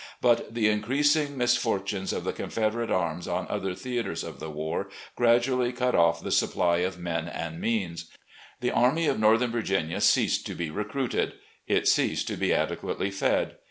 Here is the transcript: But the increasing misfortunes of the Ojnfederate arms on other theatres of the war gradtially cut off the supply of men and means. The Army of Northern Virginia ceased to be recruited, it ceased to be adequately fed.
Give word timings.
But 0.19 0.55
the 0.55 0.67
increasing 0.67 1.37
misfortunes 1.37 2.11
of 2.11 2.23
the 2.23 2.33
Ojnfederate 2.33 2.89
arms 2.89 3.27
on 3.27 3.45
other 3.51 3.75
theatres 3.75 4.23
of 4.23 4.39
the 4.39 4.49
war 4.49 4.89
gradtially 5.15 5.71
cut 5.77 5.93
off 5.93 6.23
the 6.23 6.31
supply 6.31 6.77
of 6.77 6.97
men 6.97 7.27
and 7.27 7.61
means. 7.61 8.09
The 8.61 8.71
Army 8.71 9.05
of 9.05 9.19
Northern 9.19 9.51
Virginia 9.51 10.01
ceased 10.01 10.43
to 10.47 10.55
be 10.55 10.71
recruited, 10.71 11.33
it 11.67 11.87
ceased 11.87 12.27
to 12.29 12.35
be 12.35 12.51
adequately 12.51 13.11
fed. 13.11 13.57